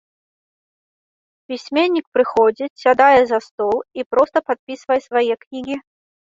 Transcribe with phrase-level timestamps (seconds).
[1.51, 5.75] Пісьменнік прыходзіць, сядае за стол і проста падпісвае свае кнігі.